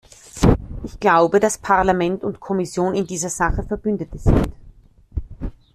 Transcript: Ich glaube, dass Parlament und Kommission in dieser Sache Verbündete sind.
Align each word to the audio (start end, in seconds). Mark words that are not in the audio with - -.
Ich 0.83 0.99
glaube, 0.99 1.39
dass 1.39 1.59
Parlament 1.59 2.23
und 2.23 2.39
Kommission 2.39 2.95
in 2.95 3.05
dieser 3.05 3.29
Sache 3.29 3.61
Verbündete 3.61 4.17
sind. 4.17 4.49